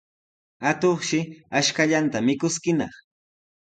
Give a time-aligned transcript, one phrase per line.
[0.69, 1.19] Atuqshi
[1.59, 2.93] ashkallanta mikuskinaq.